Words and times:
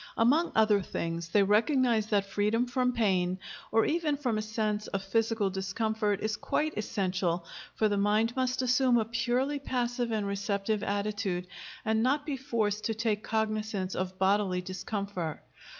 Among 0.17 0.51
other 0.55 0.81
things 0.81 1.29
they 1.29 1.43
recognize 1.43 2.07
that 2.07 2.25
freedom 2.25 2.65
from 2.65 2.91
pain, 2.91 3.37
or 3.71 3.85
even 3.85 4.17
from 4.17 4.39
a 4.39 4.41
sense 4.41 4.87
of 4.87 5.03
physical 5.03 5.51
discomfort, 5.51 6.21
is 6.23 6.37
quite 6.37 6.75
essential, 6.75 7.45
for 7.75 7.87
the 7.87 7.97
mind 7.97 8.35
must 8.35 8.63
assume 8.63 8.97
a 8.97 9.05
purely 9.05 9.59
passive 9.59 10.11
and 10.11 10.25
receptive 10.25 10.81
attitude, 10.81 11.45
and 11.85 12.01
not 12.01 12.25
be 12.25 12.35
forced 12.35 12.85
to 12.85 12.95
take 12.95 13.21
cognizance 13.23 13.93
of 13.93 14.17
bodily 14.17 14.61
discomfort. 14.63 15.39